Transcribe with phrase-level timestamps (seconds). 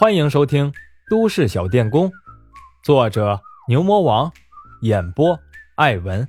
[0.00, 0.72] 欢迎收听
[1.10, 2.08] 《都市小电工》，
[2.82, 4.32] 作者牛魔王，
[4.80, 5.38] 演播
[5.74, 6.26] 艾文。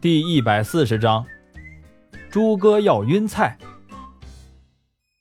[0.00, 1.24] 第一百四十章，
[2.28, 3.56] 猪哥要晕菜。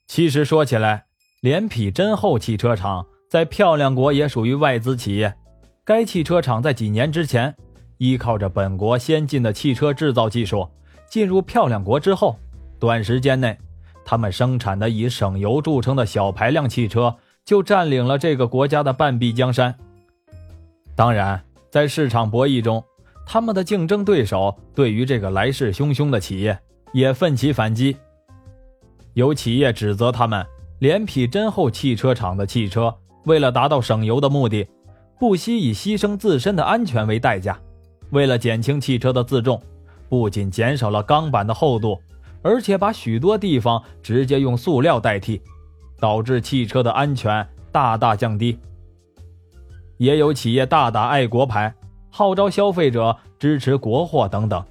[0.07, 1.05] 其实说起来，
[1.39, 5.37] 连匹真厚汽车厂在漂亮国也属于外资企业。
[5.85, 7.55] 该汽车厂在几年之前，
[7.99, 10.67] 依靠着本国先进的汽车制造技术，
[11.07, 12.39] 进入漂亮国之后，
[12.79, 13.55] 短时间内，
[14.09, 19.75] 他们生产的以省油著称的小排量汽车就占领了这个国家的半壁江山。
[20.95, 22.83] 当然，在市场博弈中，
[23.23, 26.57] 他们的竞争对手对于这个来势汹汹的企业
[26.91, 27.95] 也奋起反击。
[29.13, 30.43] 有企业指责他们，
[30.79, 32.91] 连匹真厚汽车厂的汽车
[33.25, 34.67] 为了达到省油的目的。
[35.19, 37.59] 不惜以牺牲自身的安全为代价，
[38.09, 39.61] 为了减轻汽车的自重，
[40.09, 42.01] 不仅减少了钢板的厚度，
[42.41, 45.41] 而且把许多地方直接用塑料代替，
[45.99, 48.57] 导致汽车的安全大大降低。
[49.97, 51.73] 也有企业大打爱国牌，
[52.09, 54.63] 号召消费者支持国货等等。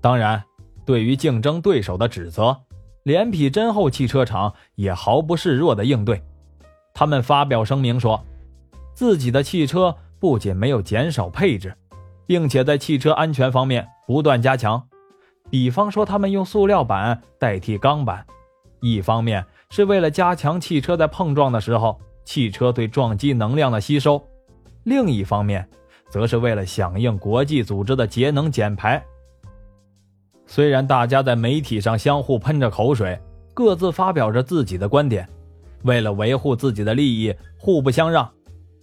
[0.00, 0.42] 当然，
[0.84, 2.56] 对于竞争对手的指责，
[3.02, 6.22] 连匹真厚汽车厂也毫不示弱的应对，
[6.92, 8.22] 他们发表声明说。
[8.94, 11.72] 自己的汽车不仅没有减少配置，
[12.26, 14.88] 并且在汽车安全方面不断加强。
[15.50, 18.24] 比方说，他们用塑料板代替钢板，
[18.80, 24.22] 一方面是为了加强汽车在碰撞的时候汽车对撞击能量的吸收，
[24.84, 25.66] 另一方面
[26.10, 29.02] 则是为了响应国际组织的节能减排。
[30.46, 33.18] 虽然大家在媒体上相互喷着口水，
[33.52, 35.28] 各自发表着自己的观点，
[35.82, 38.28] 为了维护自己的利益，互不相让。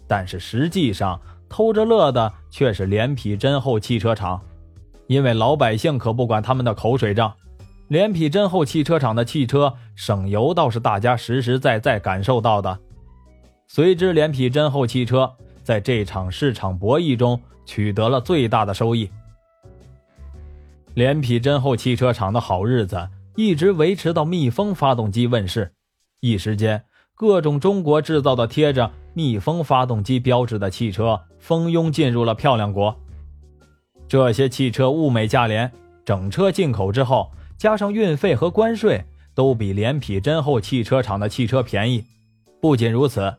[0.08, 1.20] 但是实际上，
[1.50, 4.40] 偷着乐的却是连皮真厚汽车厂，
[5.08, 7.34] 因为老百姓可不管他们的口水仗。
[7.88, 12.80] 连匹真厚汽车厂的汽车省油倒是大家实实在在感受到的。
[13.68, 15.32] 随之，连匹真厚汽车
[15.64, 19.10] 在这场市场博弈中取得了最大的收益。
[20.96, 25.72] 连匹真厚汽车厂的好日子一直维持到密封发动机问世，
[26.22, 26.84] 一时间，
[27.16, 28.92] 各种中国制造的贴着。
[29.18, 32.94] 密封发动机标志的汽车蜂拥进入了漂亮国。
[34.16, 35.70] 这些汽车物美价廉，
[36.06, 39.04] 整车进口之后，加上运费和关税，
[39.34, 42.02] 都比连匹真厚汽车厂的汽车便宜。
[42.62, 43.36] 不仅如此，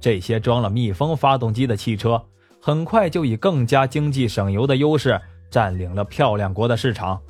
[0.00, 2.22] 这些装了密封发动机的汽车，
[2.62, 5.20] 很快就以更加经济省油的优势
[5.50, 7.20] 占领了漂亮国的市场。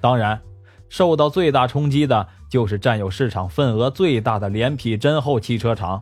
[0.00, 0.40] 当然，
[0.88, 6.00] 受到最大冲击的就是占有市场份额最大的连匹真厚汽车厂。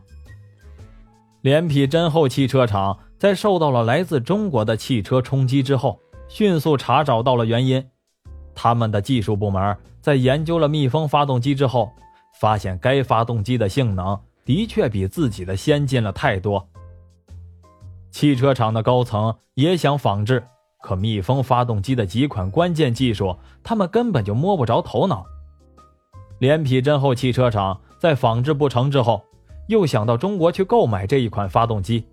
[1.41, 7.85] 连匹真厚汽车厂在受到了来自中国的汽车冲击之后，迅速查找到了原因。
[8.53, 11.91] 他们的技术部门在研究了密封发动机之后，
[12.39, 16.67] 发现该发动机的性能的确比自己的先进了太多。
[18.11, 20.43] 汽车厂的高层也想仿制，
[20.81, 25.25] 可密封发动机的几款关键技术，他们根本就摸不着头脑。
[26.39, 29.21] 连皮真厚汽车厂在仿制不成之后。
[29.67, 32.07] 又想到中国去购买这一款发动机，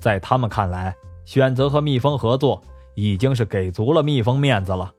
[0.00, 0.96] 在他们看来，
[1.26, 2.62] 选择和蜜蜂合作
[2.96, 4.92] 已经是给足了蜜蜂面子了。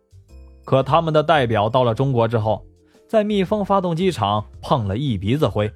[0.64, 2.66] 可他们的代表到了中国之后，
[3.10, 5.70] 在蜜蜂发动机厂碰了一鼻子灰，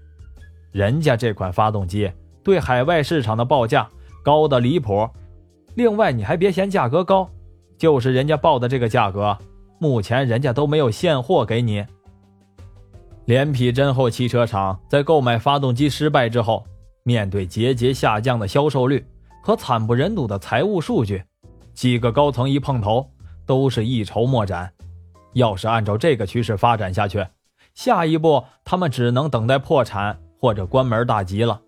[0.72, 2.09] 人家这款发动机
[2.44, 3.90] 对海外市场的报价
[4.24, 5.09] 高的离谱。
[5.76, 7.30] 另外，你还别嫌价格高，
[7.78, 9.38] 就是人家报的这个价格，
[9.80, 11.86] 目前人家都没有现货给你。
[13.26, 16.66] 连匹真厚汽车厂在购买发动机失败之后，
[17.03, 19.06] 面对节节下降的销售率
[19.42, 21.24] 和惨不忍睹的财务数据，
[21.74, 23.09] 几个高层一碰头，
[23.46, 24.72] 都是一筹莫展。
[25.34, 27.26] 要是按照这个趋势发展下去，
[27.74, 31.59] 下一步他们只能等待破产或者关门大吉了。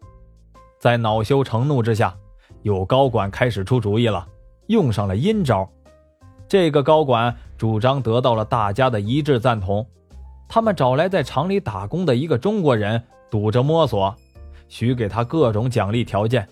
[0.79, 2.13] 在恼羞成怒之下，
[2.61, 4.27] 有高管开始出主意了，
[4.67, 5.67] 用上了阴招。
[6.47, 9.85] 这个高管主张得到了大家的一致赞同。
[10.49, 14.13] 他们找来在厂里打工的一个中国人，堵着摸索，
[14.67, 16.47] 许给他各种奖励条件，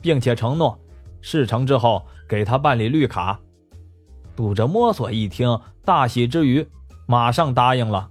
[0.00, 0.78] 并且承诺
[1.20, 2.02] 事成之后
[2.32, 3.38] 给他办理绿卡。
[4.34, 6.66] 堵着摸索一听，大喜之余，
[7.04, 8.08] 马上答应了。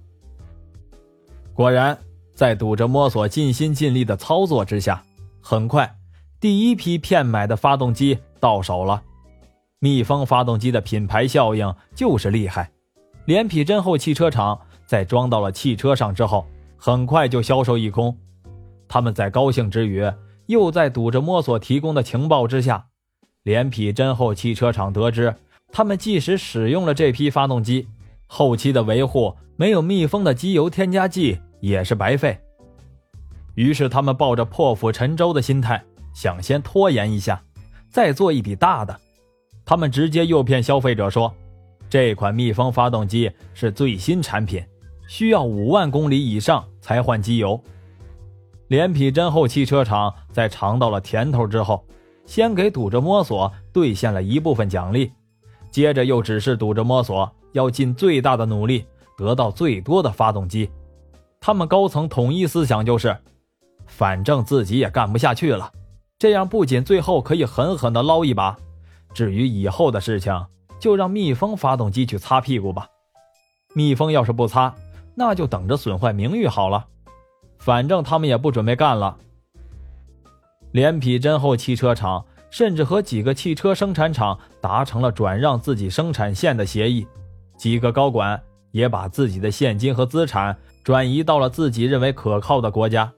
[1.52, 1.98] 果然，
[2.32, 5.02] 在堵着摸索尽心尽力的操作之下，
[5.40, 5.96] 很快，
[6.38, 9.02] 第一批骗买的发动机到手了。
[9.80, 12.70] 密封发动机的品牌效应就是厉害，
[13.24, 14.56] 连匹真厚汽车厂。
[14.86, 16.46] 在装到了汽车上之后，
[16.76, 18.16] 很快就销售一空。
[18.86, 20.08] 他们在高兴之余，
[20.46, 22.86] 又在堵着摸索提供的情报之下，
[23.42, 25.34] 连匹真厚汽车厂得知，
[25.72, 27.88] 他们即使使用了这批发动机，
[28.26, 32.38] 后期的维护没有密封的机油添加剂也是白费。
[33.54, 35.82] 于是他们抱着破釜沉舟的心态，
[36.14, 37.42] 想先拖延一下，
[37.90, 38.98] 再做一笔大的。
[39.64, 41.32] 他们直接诱骗消费者说，
[41.90, 44.64] 这款密封发动机是最新产品，
[45.06, 47.60] 需要五万公里以上才换机油。
[48.68, 51.84] 连皮真厚汽车厂在尝到了甜头之后，
[52.24, 55.10] 先给堵着摸索兑现了一部分奖励，
[55.70, 58.84] 接着又指示堵着摸索要尽最大的努力
[59.16, 60.70] 得到最多的发动机。
[61.40, 63.16] 他们高层统一思想就是。
[63.88, 65.70] 反正自己也干不下去了，
[66.18, 68.56] 这样不仅最后可以狠狠地捞一把，
[69.12, 70.46] 至于以后的事情，
[70.78, 72.86] 就让蜜蜂发动机去擦屁股吧。
[73.74, 74.72] 蜜蜂要是不擦，
[75.14, 76.86] 那就等着损坏名誉好了。
[77.58, 79.18] 反正他们也不准备干了。
[80.72, 87.06] 连皮真厚汽车厂甚至和几个汽车生产厂达成了转让自己生产线的协议，
[87.56, 88.40] 几个高管
[88.72, 93.10] 也把自己的现金和资产转移到了自己认为可靠的国家。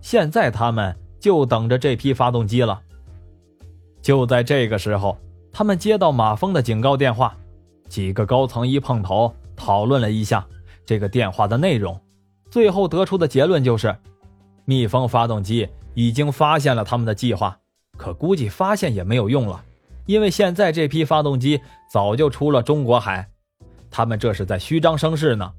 [0.00, 2.80] 现在他们就等着这批发动机了。
[4.00, 5.18] 就在这个时候，
[5.50, 7.36] 他们接到马峰的警告电话。
[7.88, 10.46] 几个高层一碰头，讨论了一下
[10.84, 11.98] 这个电话的内容，
[12.50, 13.96] 最后得出的结论就是：
[14.66, 15.66] 蜜蜂发动机
[15.98, 17.58] 已经发现了他们的计划，
[17.96, 19.64] 可估计发现也没有用了，
[20.06, 21.60] 因为现在这批发动机
[21.90, 23.28] 早就出了中国海。
[23.90, 25.52] 他们这是在虚张声势呢。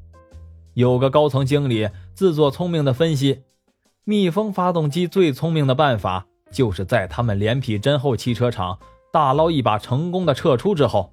[0.75, 3.41] 有个高层经理自作聪明的分析。
[4.06, 8.80] 蜜蜂发动机最聪明的办法，就是在他们连皮真厚汽车厂
[9.12, 11.12] 大捞一把成功的撤出之后，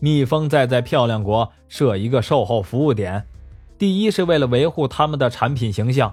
[0.00, 3.24] 蜜蜂再在漂亮国设一个售后服务点。
[3.78, 6.12] 第一是为了维护他们的产品形象，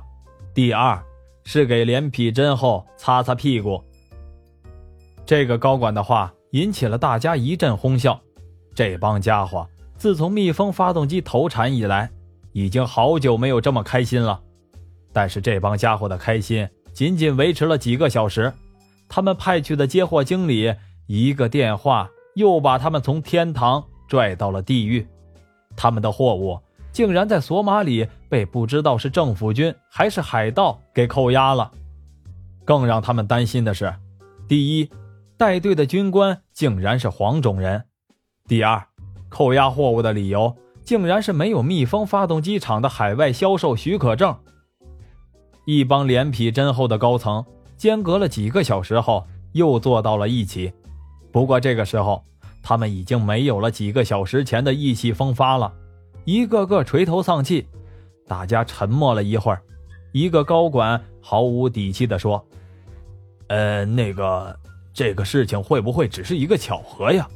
[0.54, 1.04] 第二
[1.52, 3.84] 是给连皮真厚擦擦屁股。
[5.26, 8.22] 这个高管的话引起了大家一阵哄笑。
[8.76, 9.68] 这帮家伙
[9.98, 12.12] 自从蜜蜂发动机投产以来，
[12.52, 14.40] 已经好久没有这么开心了。
[15.12, 18.54] 但是这帮家伙的开心仅仅维持了几个小时，
[19.08, 20.72] 他们派去的接货经理
[21.08, 25.08] 一个电话又把他们从天堂拽到了地狱，
[25.76, 26.60] 他们的货物
[27.00, 31.72] 竟然在索马里被不知道是政府军还是海盗给扣押了。
[32.66, 33.96] 更让他们担心的是，
[34.50, 34.90] 第一，
[35.38, 37.80] 带队的军官竟然是黄种人；
[38.50, 38.86] 第二，
[39.30, 40.54] 扣押货物的理由
[40.84, 44.36] 竟然是没有密封发动机厂的海外销售许可证。
[45.64, 47.46] 一帮脸皮真厚的高层，
[47.78, 50.74] 间隔了几个小时后又坐到了一起。
[51.32, 52.26] 不过这个时候，
[52.62, 55.72] 他们已经没有了几个小时前的意气风发了，
[56.26, 57.68] 一个个垂头丧气。
[58.28, 59.62] 大家沉默了一会儿，
[60.12, 62.46] 一个高管毫无底气地说
[63.50, 64.56] ：“呃，那个，
[64.94, 67.28] 这个事情会不会只是一个巧合呀？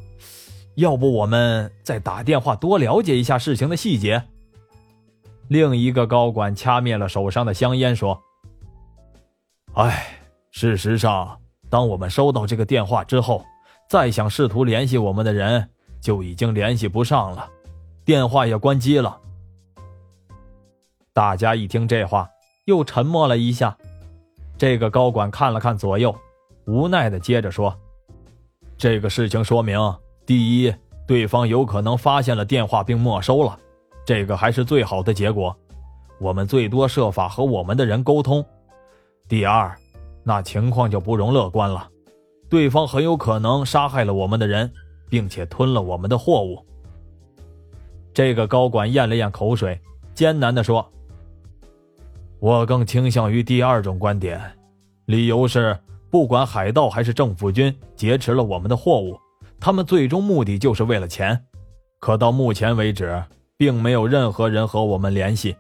[0.75, 4.23] 要不我们再打电话多了解一下事情的细节？”
[5.49, 8.21] 另一个高管掐灭了手上的香烟，说
[9.73, 10.19] ：“哎，
[10.51, 11.39] 事实上，
[11.69, 13.43] 当我们收到这个电话之后，
[13.89, 15.67] 再想试图联系我们的人
[15.99, 17.49] 就已经联系不上了，
[18.05, 19.19] 电话也关机了。”
[21.13, 22.27] 大家一听这话，
[22.65, 23.77] 又沉默了一下。
[24.57, 26.15] 这个高管看了看左右，
[26.65, 27.75] 无奈的接着说
[28.77, 29.79] ：“这个事情说明，
[30.25, 30.73] 第一，
[31.05, 33.57] 对方有可能发现了电话并没收了。”
[34.05, 35.55] 这个还是最好的结果，
[36.19, 38.45] 我们最多设法和我们的人沟通。
[39.27, 39.73] 第二，
[40.23, 41.89] 那情况就不容乐观了，
[42.49, 44.71] 对方很有可能杀害了我们的人，
[45.09, 46.65] 并且吞了我们的货物。
[48.13, 49.79] 这个高管咽了咽口水，
[50.13, 50.87] 艰难地说
[52.39, 54.41] ：“我更倾向于第二种观点，
[55.05, 55.77] 理由是，
[56.09, 59.19] 不管海盗还是政府军劫持了我们的货物，
[59.59, 61.39] 他们最终目的就是为了钱。
[61.99, 63.23] 可到目前为止。”
[63.55, 65.55] 并没有任何人和我们联系，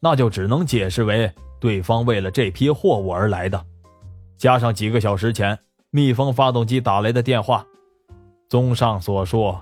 [0.00, 3.62] 那就只能解释为对方为了这批货物而来的，
[4.38, 5.58] 加上几个小时前
[5.90, 7.66] 密封发动机打来的电话。
[8.48, 9.54] 综上所述，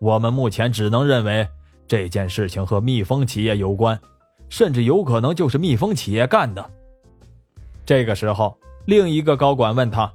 [0.00, 1.46] 我们目前只能认为
[1.88, 3.98] 这件事情和密封企业有关，
[4.48, 6.70] 甚至有可能就是密封企业干的。
[7.84, 10.12] 这个时候，另一个高管问他：“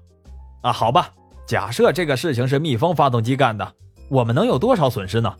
[0.62, 1.10] 啊，好吧，
[1.46, 3.74] 假设这个事情是密封发动机干的，
[4.10, 5.34] 我们能有多少损失呢？”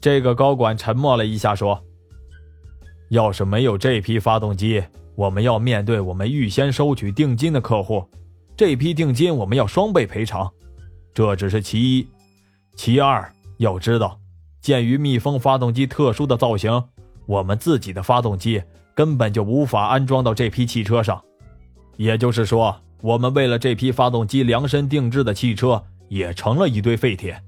[0.00, 1.80] 这个高管沉默了一下，说
[3.10, 4.82] ：“要是没有这批发动机，
[5.14, 8.04] 我们要面对我们预先收取定金的客户，
[8.56, 10.50] 这批定金我们要双倍赔偿。
[11.14, 12.08] 这只是其一，
[12.74, 14.18] 其二，要知道，
[14.62, 16.84] 鉴于密封发动机特殊的造型，
[17.26, 18.62] 我们自己的发动机
[18.94, 21.22] 根本就无法安装到这批汽车上。
[21.98, 27.42] 也就是说，我们为了这批发动机量身定制的汽车也成了一堆废铁。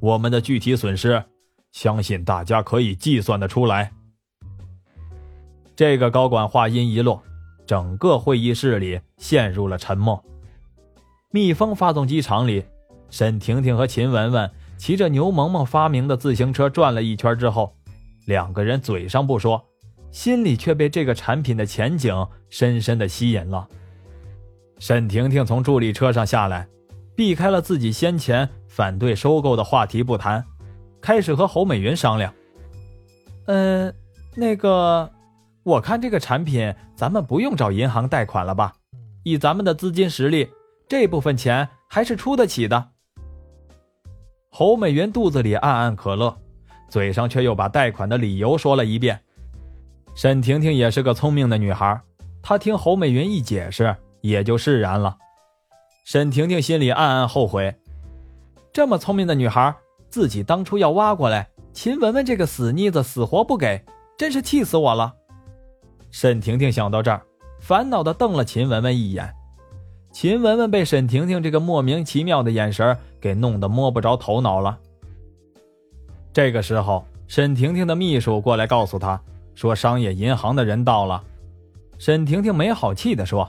[0.00, 1.24] 我们的具体损失。”
[1.72, 3.92] 相信大家可以计算得出来。
[5.74, 7.22] 这个高管话音一落，
[7.66, 10.24] 整个会议室里陷入了沉默。
[11.30, 12.64] 密封发动机厂里，
[13.10, 17.74] 沈婷婷和秦雯雯骑着牛萌萌发明的自行车转了一圈之后，
[18.26, 19.64] 两个人嘴上不说，
[20.10, 22.14] 心里却被这个产品的前景
[22.48, 23.66] 深深的吸引了。
[24.78, 26.68] 沈婷婷从助力车上下来，
[27.14, 30.44] 避开了自己先前反对收购的话题不谈，
[31.00, 32.32] 开始和侯美云商量。
[33.46, 33.92] 嗯，
[34.34, 35.10] 那个，
[35.62, 38.74] 我看这个产品咱们不用找银行贷款了吧？
[39.22, 40.50] 以咱们的资金实力，
[40.86, 42.90] 这部分钱还是出得起的。
[44.58, 46.34] 侯美云肚子里暗暗可乐，
[46.88, 49.20] 嘴上却又把贷款的理由说了一遍。
[50.14, 52.00] 沈婷婷也是个聪明的女孩，
[52.40, 53.94] 她听侯美云一解释。
[54.22, 55.14] 也就释然了。
[56.06, 57.76] 沈婷婷心里暗暗后悔，
[58.72, 59.76] 这么聪明的女孩，
[60.08, 63.84] 自己当初要挖过来，秦雯雯这个死妮子死活不给，
[64.16, 65.12] 真是气死我了。
[66.10, 67.20] 沈婷婷想到这儿，
[67.60, 69.30] 烦恼的瞪了秦雯雯一眼。
[70.16, 74.78] 秦雯雯被沈婷婷这个莫名其妙的眼神给弄得摸不着头脑了。
[76.32, 79.20] 这个时候，沈婷婷的秘书过来告诉她，
[79.54, 81.22] 说商业银行的人到了。
[81.98, 83.46] 沈婷婷没好气的说。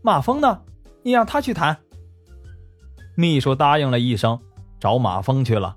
[0.00, 0.60] 马峰呢？
[1.02, 1.76] 你让他去谈。
[3.16, 4.38] 秘书答应了一声，
[4.78, 5.76] 找马峰去了。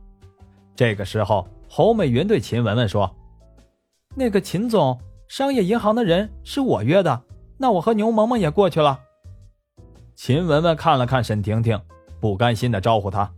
[0.75, 3.10] 这个时候，侯美云对秦雯雯说
[4.13, 4.96] ：“那个秦总，
[5.27, 7.24] 商业银行的人是我约的，
[7.58, 9.00] 那我和牛萌萌也过去了。”
[10.15, 11.79] 秦雯雯看了看沈婷婷，
[12.20, 13.32] 不甘心的招呼她：“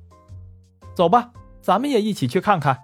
[0.94, 2.78] 走吧，咱们也一起去看看。”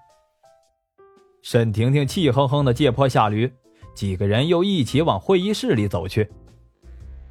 [1.43, 3.51] 沈婷婷气哼哼的借坡下驴，
[3.93, 6.29] 几个人又一起往会议室里走去。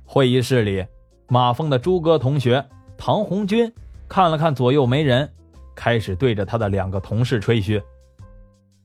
[0.04, 0.84] 会议室里，
[1.28, 3.72] 马峰的朱哥同学唐红军
[4.08, 5.32] 看了看左右没人，
[5.74, 7.80] 开始对着他的两个同事吹嘘：“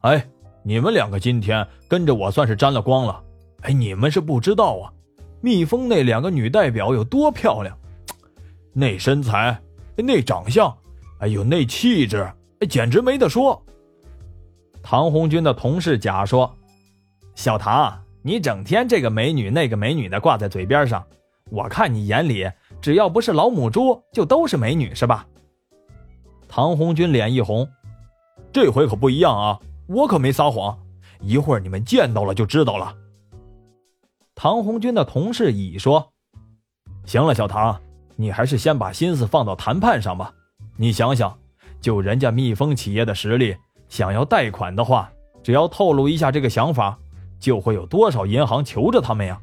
[0.01, 0.27] 哎，
[0.63, 3.23] 你们两个今天跟着我算是沾了光了。
[3.61, 4.93] 哎，你们是不知道啊，
[5.45, 7.77] 蜜蜂那两个女代表有多漂亮，
[8.73, 9.55] 那身材，
[9.95, 10.75] 那长相，
[11.19, 12.27] 哎呦，那气质，
[12.67, 13.63] 简直没得说。”
[14.81, 16.51] 唐红军的同事甲说
[17.35, 21.05] ：“小唐。”你整天这个美女那个美女的挂在嘴边上，
[21.51, 22.49] 我看你眼里
[22.81, 25.27] 只要不是老母猪，就都是美女是吧？
[26.47, 27.69] 唐红军脸一红，
[28.51, 30.75] 这回可不一样啊，我可没撒谎，
[31.21, 32.95] 一会儿你们见到了就知道了。
[34.35, 36.11] 唐红军的同事乙说
[37.07, 37.79] ：“行了，小唐，
[38.17, 40.33] 你还是先把心思放到谈判上吧。
[40.75, 41.35] 你想想，
[41.79, 43.55] 就人家蜜蜂企业的实力，
[43.87, 45.09] 想要贷款的话，
[45.41, 46.97] 只要透露一下这个想法。”
[47.37, 49.39] 就会有多少银行求着他们呀？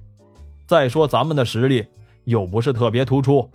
[0.66, 1.86] 再说咱们的实力
[2.24, 3.48] 又不是特别突出，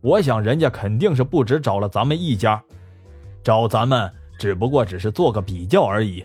[0.00, 2.62] 我想人家肯定是不止找了咱们一家，
[3.42, 6.24] 找咱们只不过只是做个比较而已。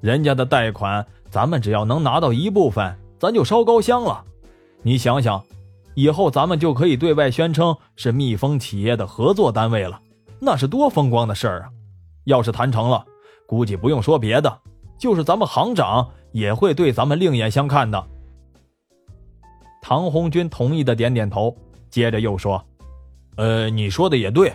[0.00, 4.24] 人家的贷款，咱们只要能拿到一部分，咱就烧高香了。
[4.82, 5.42] 你想想，
[5.94, 10.00] 以后咱们就可以对外宣称是蜜蜂企业的合作单位了，
[10.40, 11.70] 那是多风光的事儿啊！
[12.24, 13.04] 要是谈成了，
[13.46, 14.58] 估计不用说别的，
[14.98, 16.08] 就是咱们行长。
[16.34, 18.04] 也会对咱们另眼相看的。
[19.80, 21.56] 唐红军同意的点点头，
[21.88, 22.60] 接着又说
[23.38, 24.52] ：“呃，你说的也对，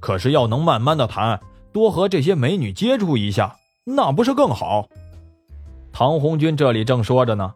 [0.00, 1.40] 可是要能慢慢的谈，
[1.72, 4.86] 多和这些美女接触一下，那不是更好？”
[5.92, 7.54] 唐红军这里正说着呢，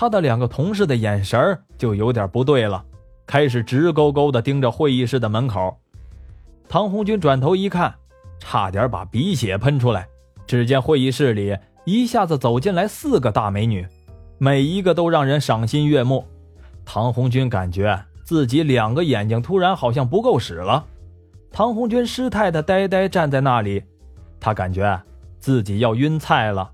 [0.00, 2.82] 他的两个同事的眼神就有点不对了，
[3.26, 5.76] 开始直勾勾的盯着会议室的门口。
[6.70, 7.94] 唐红军转头一看，
[8.38, 10.08] 差点把鼻血喷出来。
[10.46, 11.54] 只见会议室里。
[11.84, 13.86] 一下子走进来四个大美女，
[14.38, 16.24] 每一个都让人赏心悦目。
[16.82, 20.82] 唐红军感觉自己两个眼睛突然好像不够使了。
[21.52, 23.82] 唐红军失态的呆呆站在那里，
[24.40, 24.98] 他感觉
[25.38, 26.70] 自己要晕菜了。